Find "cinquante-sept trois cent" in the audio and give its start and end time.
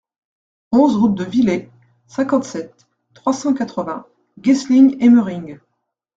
2.07-3.53